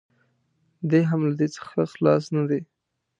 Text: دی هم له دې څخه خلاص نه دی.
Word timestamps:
دی 0.89 1.01
هم 1.09 1.21
له 1.29 1.33
دې 1.39 1.47
څخه 1.55 1.79
خلاص 1.93 2.23
نه 2.35 2.43
دی. 2.49 2.61